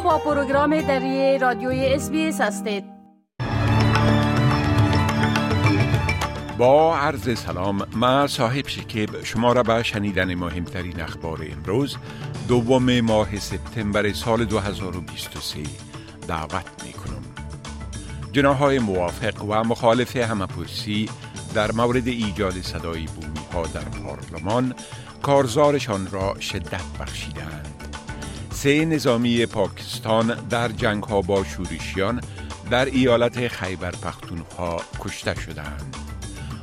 [0.00, 3.02] با پروگرام دری رادیوی اس هستید.
[6.58, 11.96] با عرض سلام ما صاحب شکیب شما را به شنیدن مهمترین اخبار امروز
[12.48, 15.60] دوم ماه سپتامبر سال 2023
[16.28, 17.22] دعوت می کنم
[18.32, 21.08] جناهای موافق و مخالف همپرسی
[21.54, 24.74] در مورد ایجاد صدای بومی ها در پارلمان
[25.22, 27.81] کارزارشان را شدت بخشیدند
[28.62, 32.20] سه نظامی پاکستان در جنگ ها با شورشیان
[32.70, 35.96] در ایالت خیبر پختونخوا کشته شدند.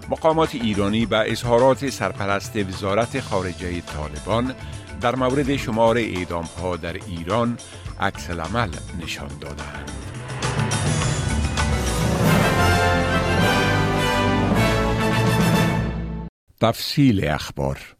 [0.09, 4.55] مقامات ایرانی به اظهارات سرپرست وزارت خارجه طالبان
[5.01, 7.57] در مورد شمار اعدام ها در ایران
[7.99, 8.69] عکس العمل
[9.03, 9.91] نشان دادند.
[16.61, 17.98] تفصیل اخبار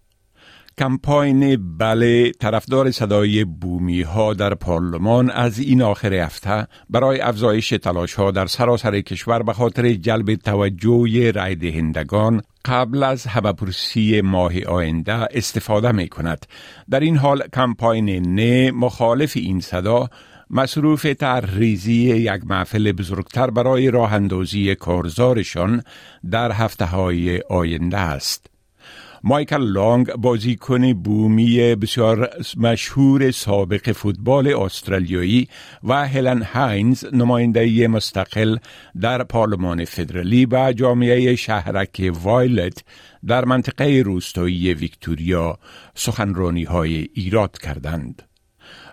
[0.80, 8.14] کمپاین بله طرفدار صدای بومی ها در پارلمان از این آخر هفته برای افزایش تلاش
[8.14, 15.14] ها در سراسر کشور به خاطر جلب توجه رای دهندگان قبل از هبپرسی ماه آینده
[15.14, 16.46] استفاده می کند.
[16.90, 20.08] در این حال کمپاین نه مخالف این صدا
[20.50, 25.84] مصروف ترریزی یک محفل بزرگتر برای راه اندازی کارزارشان
[26.32, 28.59] در هفته های آینده است.
[29.24, 35.48] مایکل لانگ بازیکن بومی بسیار مشهور سابق فوتبال استرالیایی
[35.84, 38.58] و هلن هاینز نماینده مستقل
[39.02, 42.84] در پارلمان فدرالی و جامعه شهرک وایلت
[43.28, 45.60] در منطقه روستایی ویکتوریا
[45.96, 48.24] سخنرانی های ایراد کردند.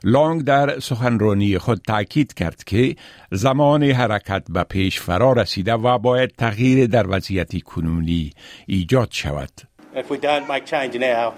[0.04, 2.97] لانگ در سخنرانی خود تاکید کرد که
[3.32, 8.30] زمان حرکت به پیش فرا رسیده و باید تغییر در وضعیت کنونی
[8.66, 9.50] ایجاد شود.
[9.97, 11.34] If we don't make change now,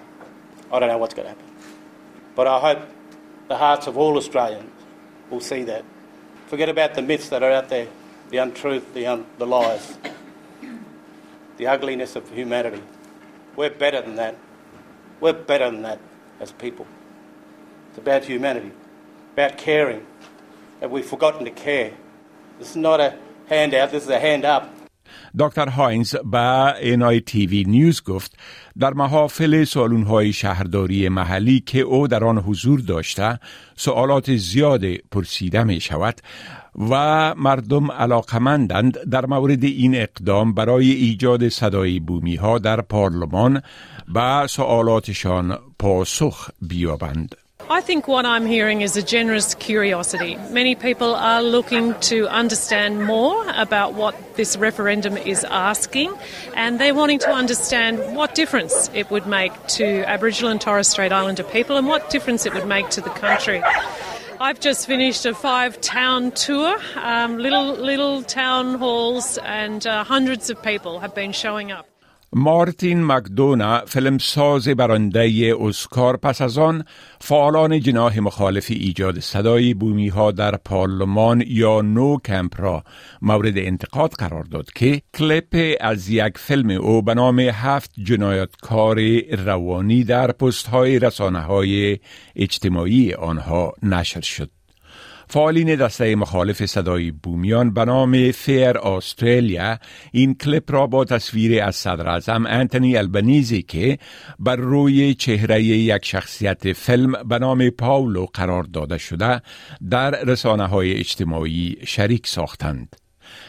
[0.73, 1.47] I don't know what's going to happen.
[2.35, 2.89] But I hope
[3.47, 4.73] the hearts of all Australians
[5.31, 5.85] will see that.
[6.49, 7.87] Forget about the myths that are out there,
[8.31, 9.97] the untruth, the, un- the lies,
[11.57, 12.83] the ugliness of humanity.
[13.55, 14.37] We're better than that.
[15.21, 16.01] We're better than that
[16.41, 16.87] as people.
[17.91, 18.73] It's about humanity,
[19.35, 20.05] about caring.
[20.81, 21.93] Have we forgotten to care?
[22.59, 23.17] This is not a
[23.49, 24.75] handout, this is a hand up.
[25.39, 28.39] دکتر هاینز به اینای تیوی نیوز گفت
[28.79, 29.65] در محافل
[30.07, 33.41] های شهرداری محلی که او در آن حضور داشته
[33.77, 36.21] سوالات زیاد پرسیده می شود
[36.91, 43.63] و مردم علاقمندند در مورد این اقدام برای ایجاد صدای بومی ها در پارلمان
[44.15, 47.48] به سوالاتشان پاسخ بیابند.
[47.71, 50.37] I think what I'm hearing is a generous curiosity.
[50.51, 56.15] Many people are looking to understand more about what this referendum is asking,
[56.57, 61.13] and they're wanting to understand what difference it would make to Aboriginal and Torres Strait
[61.13, 63.63] Islander people and what difference it would make to the country.
[64.41, 70.49] I've just finished a five town tour, um, little, little town halls, and uh, hundreds
[70.49, 71.87] of people have been showing up.
[72.33, 76.85] مارتین مکدونا فیلمساز برنده اسکار پس از آن
[77.21, 82.85] فعالان جناح مخالف ایجاد صدای بومی ها در پارلمان یا نو کمپ را
[83.23, 89.01] مورد انتقاد قرار داد که کلیپ از یک فیلم او به نام هفت جنایتکار
[89.39, 91.99] روانی در پست های رسانه های
[92.37, 94.58] اجتماعی آنها نشر شد.
[95.31, 99.79] فعالین دسته مخالف صدای بومیان به نام فیر آسترالیا
[100.13, 103.99] این کلیپ را با تصویر از صدر اعظم انتونی البنیزی که
[104.39, 109.43] بر روی چهره یک شخصیت فیلم به نام پاولو قرار داده شده
[109.91, 112.97] در رسانه های اجتماعی شریک ساختند.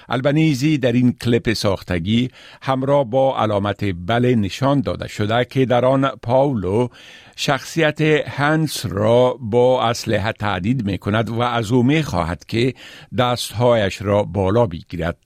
[0.10, 2.30] البنیزی در این کلیپ ساختگی
[2.62, 6.88] همراه با علامت بله نشان داده شده که در آن پاولو
[7.42, 12.74] شخصیت هنس را با اسلحه تعدید می کند و از او می خواهد که
[13.18, 15.18] دستهایش را بالا بگیرد.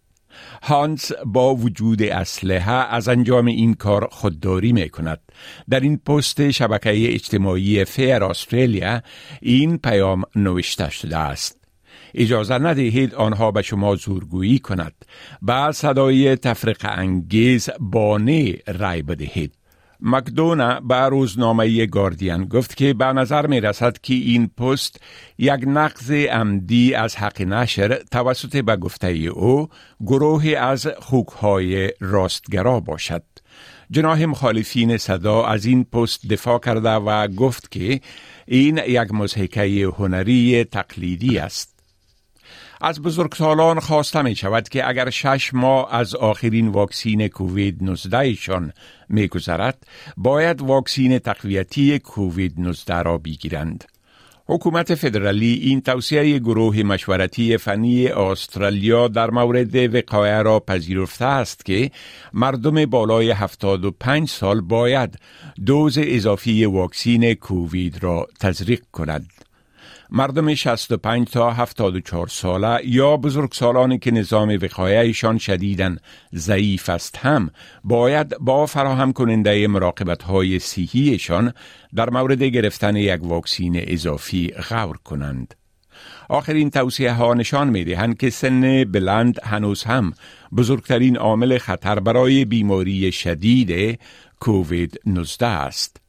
[0.63, 5.19] هانس با وجود اسلحه از انجام این کار خودداری می کند.
[5.69, 9.02] در این پست شبکه اجتماعی فیر استرالیا
[9.41, 11.59] این پیام نوشته شده است.
[12.14, 14.93] اجازه ندهید آنها به شما زورگویی کند.
[15.41, 19.63] بعد صدای تفرق انگیز بانه رای بدهید.
[20.05, 25.00] مکدونا به روزنامه گاردین گفت که به نظر می رسد که این پست
[25.38, 29.70] یک نقض عمدی از حق نشر توسط به گفته او
[30.05, 33.23] گروهی از خوکهای راستگرا باشد.
[33.91, 38.02] جناح مخالفین صدا از این پست دفاع کرده و گفت که
[38.47, 41.72] این یک مزهکه هنری تقلیدی است.
[42.85, 48.74] از بزرگسالان خواسته می شود که اگر شش ماه از آخرین واکسین کووید 19 شان
[49.09, 49.88] می گذرد
[50.18, 53.84] باید واکسین تقویتی کووید 19 را بگیرند.
[54.46, 61.91] حکومت فدرالی این توصیه گروه مشورتی فنی استرالیا در مورد وقایع را پذیرفته است که
[62.34, 65.20] مردم بالای 75 سال باید
[65.66, 69.29] دوز اضافی واکسین کووید را تزریق کنند.
[70.16, 75.98] مردم 65 تا 74 ساله یا بزرگسالانی که نظام وقایعشان شدیدن
[76.36, 77.50] ضعیف است هم
[77.84, 81.54] باید با فراهم کننده مراقبت های صحیشان
[81.96, 85.56] در مورد گرفتن یک واکسین اضافی غور کنند.
[86.30, 90.14] آخرین توصیه ها نشان می دهند که سن بلند هنوز هم
[90.58, 94.00] بزرگترین عامل خطر برای بیماری شدید
[94.40, 96.03] کووید 19 است.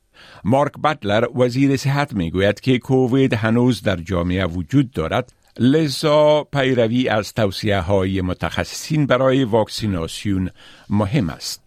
[0.44, 7.08] مارک بطلر وزیر صحت می گوید که کووید هنوز در جامعه وجود دارد لذا پیروی
[7.08, 10.50] از توصیه های متخصصین برای واکسیناسیون
[10.90, 11.64] مهم است.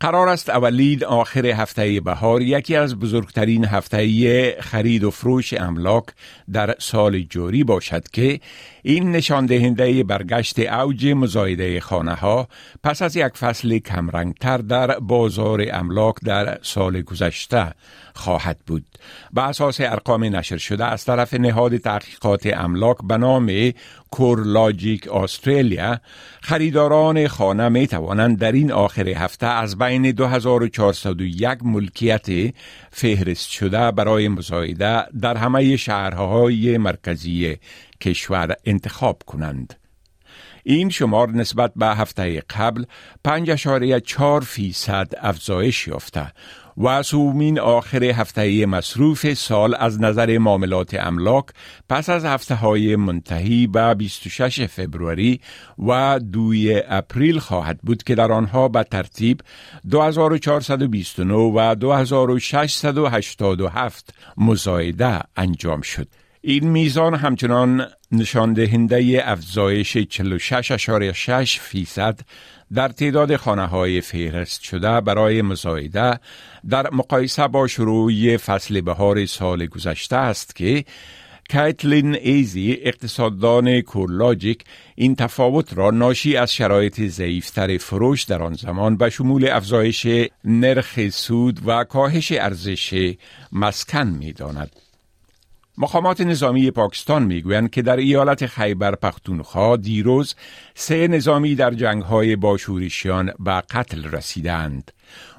[0.00, 6.04] قرار است اولید آخر هفته بهار یکی از بزرگترین هفته خرید و فروش املاک
[6.52, 8.40] در سال جوری باشد که
[8.82, 12.48] این نشان دهنده برگشت اوج مزایده خانه ها
[12.82, 17.72] پس از یک فصل کمرنگتر در بازار املاک در سال گذشته
[18.14, 18.84] خواهد بود.
[19.32, 23.72] به اساس ارقام نشر شده از طرف نهاد تحقیقات املاک به نام
[24.10, 26.00] کورلاجیک استرالیا
[26.42, 32.26] خریداران خانه می توانند در این آخر هفته از بین 2401 ملکیت
[32.90, 37.56] فهرست شده برای مزایده در همه شهرهای مرکزی
[38.02, 39.74] کشور انتخاب کنند.
[40.64, 42.84] این شمار نسبت به هفته قبل
[43.28, 46.32] 5.4 فیصد افزایش یافته
[46.76, 51.44] و سومین آخر هفته مصروف سال از نظر معاملات املاک
[51.88, 55.40] پس از هفته های منتهی به 26 فبروری
[55.78, 56.52] و 2
[56.88, 59.40] اپریل خواهد بود که در آنها به ترتیب
[59.90, 66.21] 2429 و 2687 مزایده انجام شد.
[66.44, 72.20] این میزان همچنان نشان دهنده افزایش 46.6 فیصد
[72.74, 76.20] در تعداد خانه های فهرست شده برای مزایده
[76.68, 80.84] در مقایسه با شروع فصل بهار سال گذشته است که
[81.52, 88.96] کایتلین ایزی اقتصاددان کورلاجیک این تفاوت را ناشی از شرایط ضعیفتر فروش در آن زمان
[88.96, 90.06] به شمول افزایش
[90.44, 93.14] نرخ سود و کاهش ارزش
[93.52, 94.70] مسکن می داند.
[95.78, 100.34] مقامات نظامی پاکستان می‌گویند که در ایالت خیبر پختونخوا دیروز
[100.74, 104.90] سه نظامی در جنگهای با شورشیان به قتل رسیدند.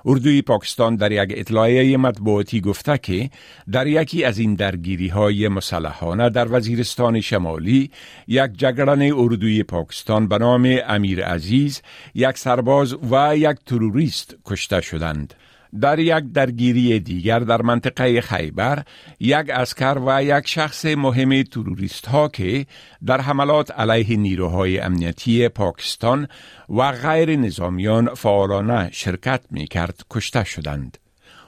[0.06, 3.30] اردوی پاکستان در یک اطلاعیه مطبوعاتی گفته که
[3.72, 7.92] در یکی از این درگیری های مسلحانه در وزیرستان شمالی
[8.28, 11.82] یک جگران اردوی پاکستان به نام امیر عزیز
[12.16, 15.34] یک سرباز و یک تروریست کشته شدند.
[15.82, 18.84] در یک درگیری دیگر در منطقه خیبر
[19.20, 22.66] یک اسکر و یک شخص مهم توریست ها که
[23.06, 26.28] در حملات علیه نیروهای امنیتی پاکستان
[26.70, 30.98] و غیر نظامیان فعالانه شرکت می کرد کشته شدند.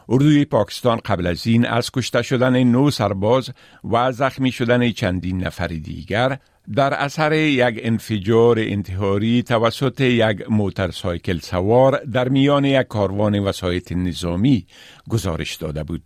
[0.10, 3.50] اردوی پاکستان قبل از این از کشته شدن نو سرباز
[3.92, 6.38] و زخمی شدن چندین نفر دیگر
[6.74, 14.66] در اثر یک انفجار انتحاری توسط یک موترسایکل سوار در میان یک کاروان وسایط نظامی
[15.10, 16.04] گزارش داده بود.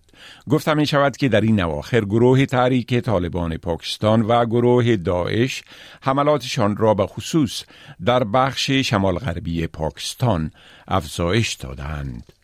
[0.49, 5.63] گفته می شود که در این اواخر گروه تحریک طالبان پاکستان و گروه داعش
[6.01, 7.63] حملاتشان را به خصوص
[8.05, 10.51] در بخش شمال غربی پاکستان
[10.87, 12.38] افزایش دادند.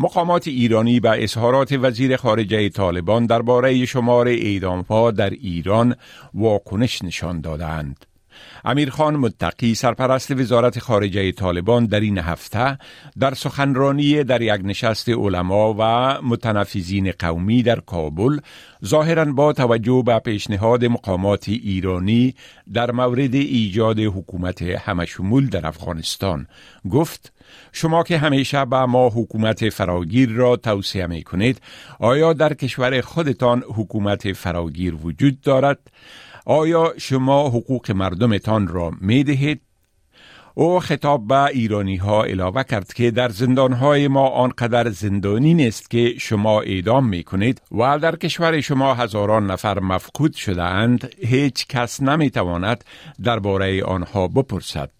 [0.00, 5.96] مقامات ایرانی به اظهارات وزیر خارجه طالبان درباره شمار اعدامها در ایران
[6.34, 8.07] واکنش نشان دادند.
[8.64, 12.78] امیرخان متقی سرپرست وزارت خارجه طالبان در این هفته
[13.18, 15.82] در سخنرانی در یک نشست علما و
[16.22, 18.40] متنفذین قومی در کابل
[18.84, 22.34] ظاهرا با توجه به پیشنهاد مقامات ایرانی
[22.72, 26.46] در مورد ایجاد حکومت همشمول در افغانستان
[26.90, 27.32] گفت
[27.72, 31.60] شما که همیشه به ما حکومت فراگیر را توصیه می کنید
[31.98, 35.78] آیا در کشور خودتان حکومت فراگیر وجود دارد؟
[36.50, 39.60] آیا شما حقوق مردمتان را می دهید؟
[40.54, 45.90] او خطاب به ایرانی ها علاوه کرد که در زندان های ما آنقدر زندانی نیست
[45.90, 51.66] که شما اعدام می کنید و در کشور شما هزاران نفر مفقود شده اند هیچ
[51.66, 52.84] کس نمی تواند
[53.22, 54.90] درباره آنها بپرسد.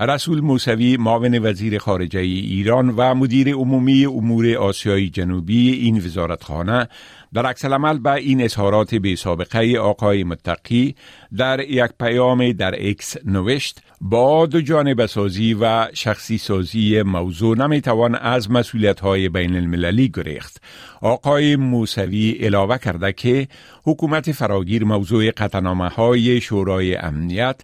[0.00, 6.88] رسول موسوی معاون وزیر خارجه ایران و مدیر عمومی امور آسیای جنوبی این وزارتخانه
[7.34, 10.94] در عکس عمل به این اظهارات بی سابقه آقای متقی
[11.36, 18.14] در یک پیام در اکس نوشت با دو جانب سازی و شخصی سازی موضوع نمی‌توان
[18.14, 20.62] از مسئولیت های بین المللی گریخت.
[21.00, 23.48] آقای موسوی علاوه کرده که
[23.84, 27.60] حکومت فراگیر موضوع قطنامه های شورای امنیت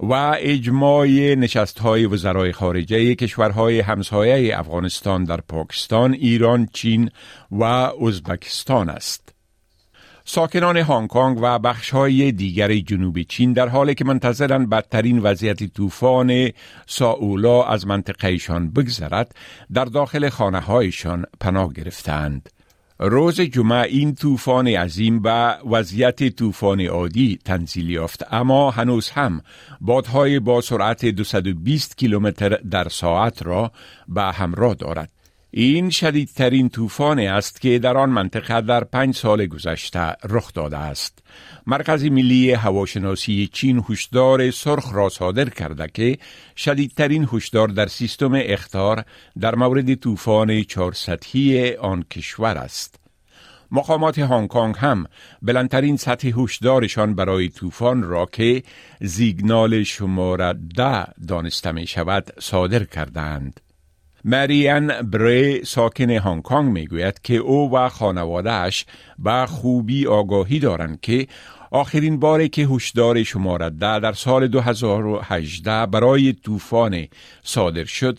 [0.00, 7.10] و اجماع نشست های وزرای خارجه کشورهای همسایه افغانستان در پاکستان، ایران، چین
[7.50, 9.32] و ازبکستان است.
[10.28, 15.64] ساکنان هنگ کنگ و بخش های دیگر جنوب چین در حالی که منتظرن بدترین وضعیت
[15.74, 16.50] طوفان
[16.86, 19.34] ساولا از منطقهشان بگذرد
[19.72, 22.55] در داخل خانه هایشان پناه گرفتند.
[22.98, 29.42] روز جمعه این طوفان عظیم به وضعیت طوفان عادی تنزیل یافت اما هنوز هم
[29.80, 33.72] بادهای با سرعت 220 کیلومتر در ساعت را
[34.08, 35.15] به همراه دارد.
[35.58, 41.18] این شدیدترین طوفان است که در آن منطقه در پنج سال گذشته رخ داده است.
[41.66, 46.18] مرکز ملی هواشناسی چین هشدار سرخ را صادر کرده که
[46.56, 49.04] شدیدترین هشدار در سیستم اختار
[49.40, 53.00] در مورد طوفان چهار سطحی آن کشور است.
[53.70, 55.06] مقامات هنگ کنگ هم
[55.42, 58.62] بلندترین سطح هشدارشان برای طوفان را که
[59.00, 63.60] زیگنال شماره ده دانسته می شود صادر کردند.
[64.28, 68.86] مریان بری ساکن هنگ کنگ می گوید که او و خانوادهش
[69.18, 71.26] به خوبی آگاهی دارند که
[71.70, 77.06] آخرین باری که هشدار شماره ده در سال 2018 برای طوفان
[77.42, 78.18] صادر شد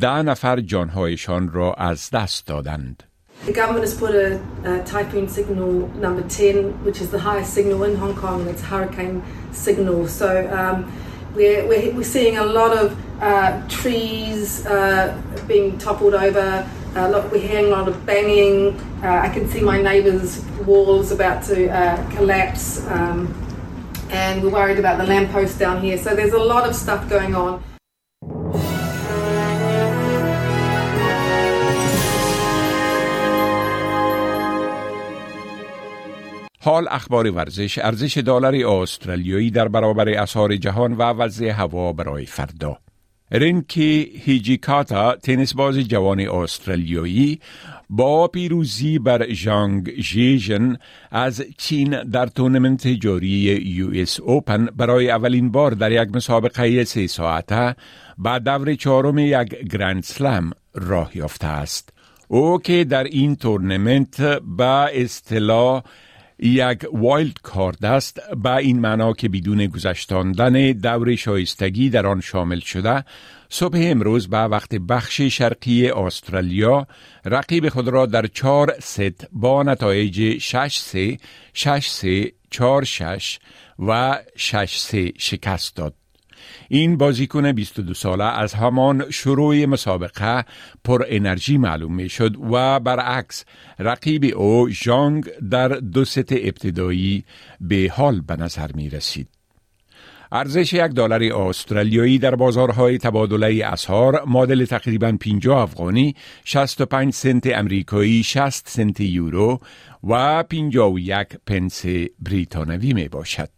[0.00, 3.02] ده نفر جانهایشان را از دست دادند.
[3.46, 5.72] The government has put a, a typhoon signal
[6.06, 9.22] number 10, which is the highest signal in Hong Kong, and it's hurricane
[9.52, 10.08] signal.
[10.08, 10.28] So
[10.60, 10.90] um,
[11.34, 16.68] we're, we're, we're, seeing a lot of uh, trees uh, being toppled over.
[16.94, 18.78] Uh, we're hearing a lot of banging.
[19.02, 22.86] Uh, I can see my neighbour's walls about to uh, collapse.
[22.86, 23.34] Um,
[24.10, 25.98] and we're worried about the lamppost down here.
[25.98, 27.62] So there's a lot of stuff going on.
[36.64, 37.78] حال اخبار ورزش.
[37.78, 42.78] ارزش دلار استرالیایی در برابر اسعار جهان و وضع هوا برای فردا.
[43.32, 47.40] رنکی هیجیکاتا تنیس باز جوان استرالیایی
[47.90, 50.76] با پیروزی بر جانگ جیجن
[51.10, 53.28] از چین در تورنمنت جاری
[53.64, 57.76] US Open برای اولین بار در یک مسابقه سه ساعته
[58.18, 61.92] با دور چهارم یک Grand Slam راه یافته است.
[62.28, 64.20] او که در این تورنمنت
[64.56, 65.82] به اصطلاح
[66.44, 68.20] یک wild card است.
[68.42, 73.04] به این معنا که بدون گذشتاندن دور شایستگی در آن شامل شده
[73.48, 76.86] صبح امروز به وقت بخش شرقی استرالیا
[77.24, 81.16] رقیب خود را در چهار ست با نتایج 6 3
[81.52, 83.38] 6 3 4 6
[83.78, 86.03] و 6 3 شکست داد.
[86.68, 90.44] این بازیکن 22 ساله از همان شروع مسابقه
[90.84, 93.44] پر انرژی معلوم می شد و برعکس
[93.78, 97.24] رقیب او جانگ در دو ست ابتدایی
[97.60, 99.28] به حال به نظر می رسید.
[100.32, 108.22] ارزش یک دلار استرالیایی در بازارهای تبادله اسعار معادل تقریبا 50 افغانی 65 سنت امریکایی
[108.22, 109.60] 60 سنت یورو
[110.04, 111.84] و 51 پنس
[112.18, 113.53] بریتانوی می باشد.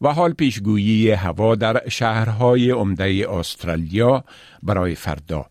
[0.00, 4.24] و حال پیشگویی هوا در شهرهای عمده استرالیا
[4.62, 5.46] برای فردا.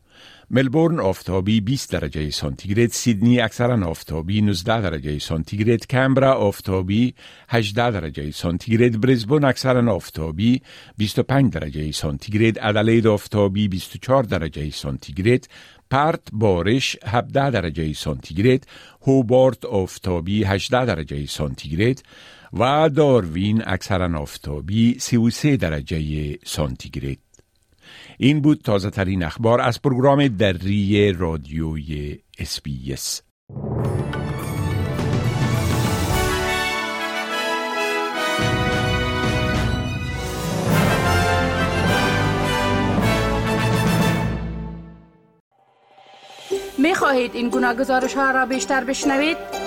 [0.52, 7.14] ملبورن آفتابی 20 درجه سانتیگراد سیدنی اکثرا آفتابی 19 درجه سانتیگراد کمبرا آفتابی
[7.50, 10.62] 18 درجه سانتیگراد برزبون اکثرا آفتابی
[10.98, 15.46] 25 درجه سانتیگراد ادلید آفتابی 24 درجه سانتیگراد
[15.90, 18.68] پرت بارش 17 درجه سانتیگراد
[19.02, 22.02] هوبارت آفتابی 18 درجه سانتیگراد
[22.54, 27.18] و داروین اکثرا آفتابی 33 درجه سانتیگراد
[28.18, 33.22] این بود تازه ترین اخبار از پروگرام دری رادیوی SBS
[46.78, 49.67] می خواهید این گونه گزارش ها را بیشتر بشنوید؟